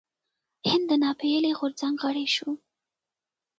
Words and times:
هند 0.69 0.85
د 0.89 0.91
ناپیيلي 1.03 1.51
غورځنګ 1.59 1.95
غړی 2.05 2.27
شو. 2.35 2.49